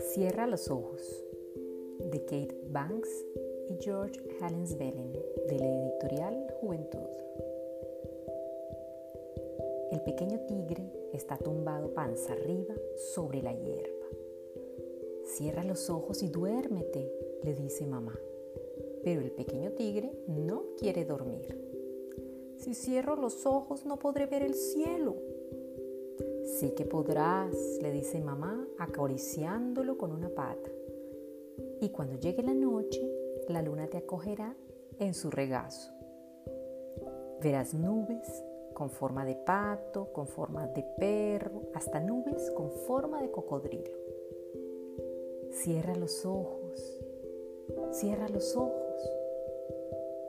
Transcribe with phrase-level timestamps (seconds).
[0.00, 1.24] Cierra los ojos
[2.00, 3.26] de Kate Banks
[3.68, 4.18] y George
[4.78, 5.12] Bellen
[5.48, 6.98] de la editorial Juventud.
[9.92, 12.74] El pequeño tigre está tumbado panza arriba
[13.14, 14.06] sobre la hierba.
[15.24, 17.12] Cierra los ojos y duérmete,
[17.42, 18.18] le dice mamá.
[19.04, 21.65] Pero el pequeño tigre no quiere dormir.
[22.58, 25.14] Si cierro los ojos no podré ver el cielo,
[26.46, 30.70] Sí que podrás, le dice mamá, acariciándolo con una pata.
[31.80, 33.02] Y cuando llegue la noche,
[33.48, 34.56] la luna te acogerá
[34.98, 35.92] en su regazo.
[37.42, 38.44] Verás nubes
[38.74, 43.92] con forma de pato, con forma de perro, hasta nubes con forma de cocodrilo.
[45.50, 47.00] Cierra los ojos,
[47.90, 48.85] cierra los ojos.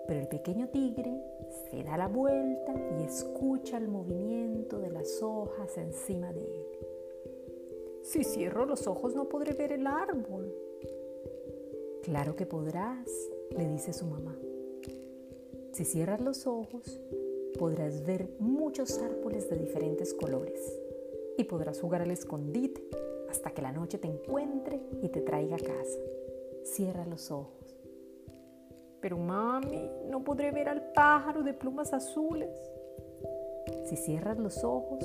[0.08, 1.22] Pero el pequeño tigre
[1.70, 6.66] se da la vuelta y escucha el movimiento de las hojas encima de él.
[8.04, 10.54] Si cierro los ojos no podré ver el árbol.
[12.04, 13.10] Claro que podrás,
[13.58, 14.38] le dice su mamá.
[15.74, 17.02] Si cierras los ojos,
[17.60, 20.82] podrás ver muchos árboles de diferentes colores
[21.38, 22.88] y podrás jugar al escondite
[23.30, 26.00] hasta que la noche te encuentre y te traiga a casa.
[26.64, 27.57] Cierra los ojos.
[29.02, 32.50] Pero mami, no podré ver al pájaro de plumas azules.
[33.86, 35.04] Si cierras los ojos,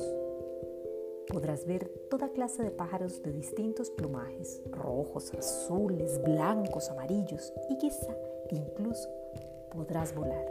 [1.29, 8.15] podrás ver toda clase de pájaros de distintos plumajes, rojos, azules, blancos, amarillos y quizá
[8.51, 9.09] incluso
[9.71, 10.47] podrás volar.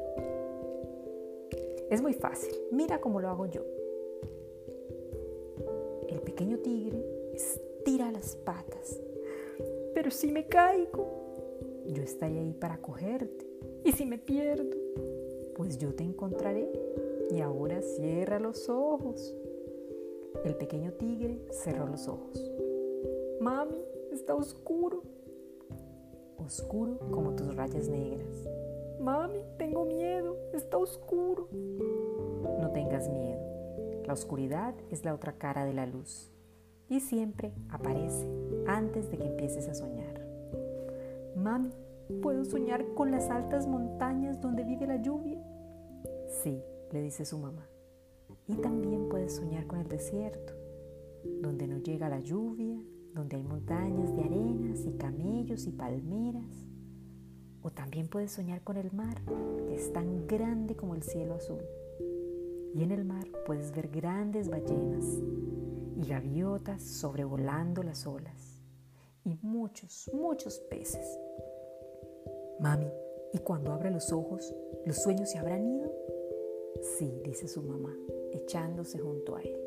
[1.90, 3.64] Es muy fácil, mira cómo lo hago yo.
[6.08, 9.00] El pequeño tigre estira las patas,
[9.94, 11.31] pero si me caigo,
[11.92, 13.48] yo estaré ahí para cogerte.
[13.84, 14.76] Y si me pierdo,
[15.56, 16.72] pues yo te encontraré.
[17.30, 19.34] Y ahora cierra los ojos.
[20.44, 22.52] El pequeño tigre cerró los ojos.
[23.40, 23.78] Mami,
[24.12, 25.04] está oscuro.
[26.38, 28.50] Oscuro como tus rayas negras.
[29.00, 31.48] Mami, tengo miedo, está oscuro.
[31.52, 33.42] No tengas miedo.
[34.06, 36.32] La oscuridad es la otra cara de la luz
[36.90, 38.28] y siempre aparece
[38.68, 40.22] antes de que empieces a soñar.
[41.36, 41.72] Mami,
[42.22, 45.42] ¿puedo soñar con las altas montañas donde vive la lluvia?
[46.44, 46.62] Sí,
[46.92, 47.68] le dice su mamá.
[48.48, 50.54] Y también puedes soñar con el desierto,
[51.42, 52.78] donde no llega la lluvia,
[53.14, 56.66] donde hay montañas de arenas y camellos y palmeras.
[57.62, 59.22] O también puedes soñar con el mar,
[59.68, 61.62] que es tan grande como el cielo azul.
[62.74, 65.06] Y en el mar puedes ver grandes ballenas
[65.96, 68.62] y gaviotas sobrevolando las olas
[69.24, 71.20] y muchos, muchos peces.
[72.62, 72.94] Mami,
[73.34, 74.56] ¿y cuando abre los ojos,
[74.86, 75.92] los sueños se habrán ido?
[76.96, 77.98] Sí, dice su mamá,
[78.34, 79.60] echándose junto a él.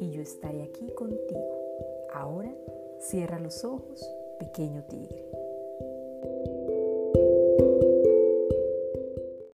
[0.00, 1.56] Y yo estaré aquí contigo.
[2.12, 2.52] Ahora
[2.98, 4.04] cierra los ojos,
[4.40, 5.24] pequeño tigre.